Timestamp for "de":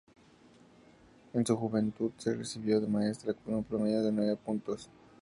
2.81-2.87, 4.01-4.11